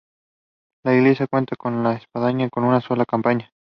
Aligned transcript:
La 0.83 0.95
iglesia 0.95 1.27
cuenta 1.27 1.55
con 1.55 1.75
una 1.75 1.93
espadaña 1.93 2.49
con 2.49 2.63
una 2.63 2.81
sola 2.81 3.05
campana. 3.05 3.53